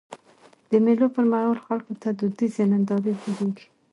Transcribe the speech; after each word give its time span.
د 0.69 0.71
مېلو 0.85 1.07
پر 1.15 1.25
مهال 1.31 1.57
خلکو 1.65 1.93
ته 2.01 2.09
دودیزي 2.19 2.63
نندارې 2.71 3.11
جوړيږي. 3.21 3.65